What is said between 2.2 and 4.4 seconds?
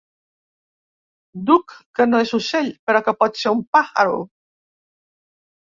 és ocell, però pot ser un “pàjaro”.